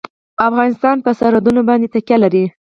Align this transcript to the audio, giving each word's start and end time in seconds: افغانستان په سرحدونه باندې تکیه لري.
افغانستان 0.49 0.95
په 1.05 1.11
سرحدونه 1.19 1.61
باندې 1.69 1.87
تکیه 1.93 2.17
لري. 2.23 2.45